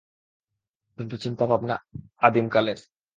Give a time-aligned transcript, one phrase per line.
[0.97, 1.75] কিন্তু চিন্তাভাবনা
[2.21, 2.79] আদীমকালের।